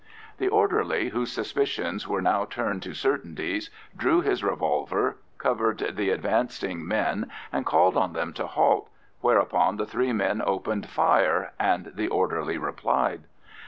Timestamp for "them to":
8.13-8.47